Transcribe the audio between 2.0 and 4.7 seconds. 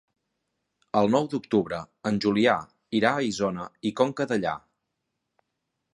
en Julià irà a Isona i Conca Dellà.